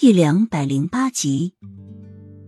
[0.00, 1.52] 第两百零八集，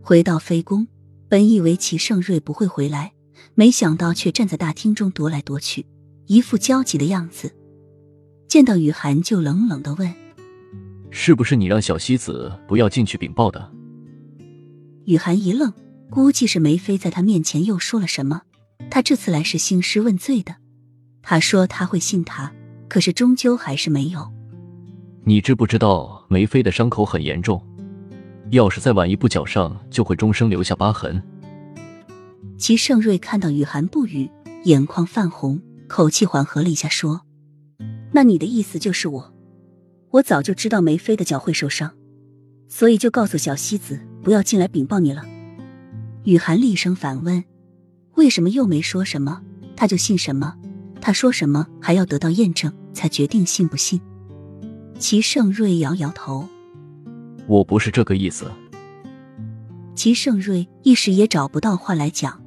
[0.00, 0.88] 回到飞宫，
[1.28, 3.12] 本以为齐盛瑞不会回来，
[3.54, 5.84] 没想到却站在大厅中踱来踱去，
[6.28, 7.54] 一副焦急的样子。
[8.48, 10.10] 见到雨涵，就冷冷的问
[11.12, 13.70] ：“是不是你让小西子不要进去禀报的？”
[15.04, 15.74] 雨涵一愣，
[16.08, 18.40] 估计是梅妃在他面前又说了什么。
[18.90, 20.56] 他这次来是兴师问罪的。
[21.20, 22.50] 他说他会信他，
[22.88, 24.32] 可是终究还是没有。
[25.24, 27.64] 你知不知道梅妃的伤口很严重，
[28.50, 31.22] 要是再晚一步脚上，就会终生留下疤痕。
[32.58, 34.28] 齐盛瑞看到雨涵不语，
[34.64, 37.20] 眼眶泛红，口气缓和了一下，说
[38.10, 39.32] ：“那你的意思就是我，
[40.10, 41.92] 我早就知道梅妃的脚会受伤，
[42.66, 45.24] 所以就告诉小西子不要进来禀报你了。”
[46.24, 47.44] 雨涵厉声反问
[48.16, 49.40] ：“为什么又没说什么，
[49.76, 50.56] 他就信什么？
[51.00, 54.00] 他说什么还要得到验证才决定信不信？”
[55.02, 56.46] 齐盛瑞摇摇头
[57.48, 58.48] ：“我不是这个意思。”
[59.96, 62.40] 齐盛瑞一时也找不到话来讲，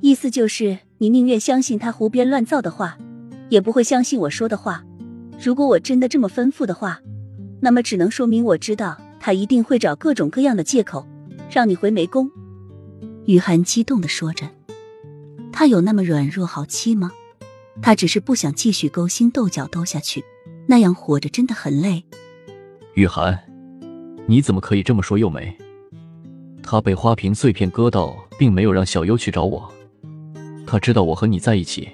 [0.00, 2.98] 意思就是你宁愿相信他胡编乱造的话，
[3.50, 4.84] 也不会相信我说的话。
[5.40, 7.00] 如果我真的这么吩咐的话，
[7.60, 11.06] 那么只能说明我知道他一定会找各种各样的借口
[11.48, 12.28] 让你回梅宫。”
[13.26, 14.50] 雨涵激动的说着
[15.52, 17.12] ：“他有那么软弱好欺吗？
[17.80, 20.24] 他只是不想继续勾心斗角斗下去。”
[20.66, 22.04] 那样活着真的很累，
[22.94, 23.38] 雨涵，
[24.26, 25.56] 你怎么可以这么说幼梅？
[26.62, 29.70] 她被花瓶碎片割到，并没有让小优去找我。
[30.66, 31.88] 她知道我和你在一起，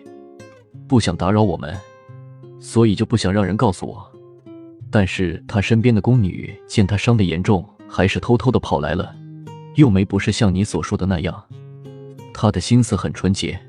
[0.86, 1.76] 不想打扰我们，
[2.60, 4.08] 所以就不想让人告诉我。
[4.88, 9.12] 但是她身边的宫女见她伤得严重，还是偷偷的跑来了。
[9.74, 11.44] 幼梅不是像你所说的那样，
[12.32, 13.60] 她的心思很纯洁。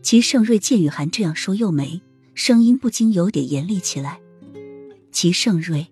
[0.00, 2.02] 齐盛瑞见雨涵这样说幼梅。
[2.34, 4.20] 声音不禁有点严厉起来。
[5.12, 5.86] 齐盛瑞，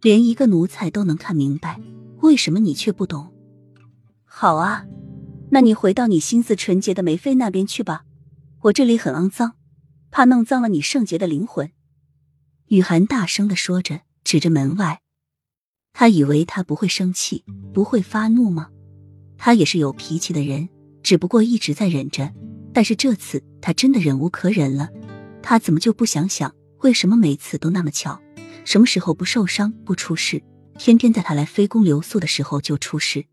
[0.00, 1.80] 连一个奴才都能看明白，
[2.20, 3.32] 为什么你却不懂？
[4.24, 4.86] 好啊，
[5.50, 8.04] 那你回到你心思纯洁的梅妃那边去吧。
[8.62, 9.54] 我这里很肮脏，
[10.10, 11.72] 怕弄脏了你圣洁的灵魂。
[12.68, 15.00] 雨涵大声的说着，指着门外。
[15.92, 18.70] 他以为他不会生气，不会发怒吗？
[19.36, 20.68] 他也是有脾气的人，
[21.02, 22.32] 只不过一直在忍着。
[22.72, 24.88] 但是这次他真的忍无可忍了。
[25.42, 28.20] 他怎么就不想想，为什么每次都那么巧？
[28.64, 30.42] 什么时候不受伤不出事，
[30.78, 33.26] 偏偏在他来非宫留宿的时候就出事？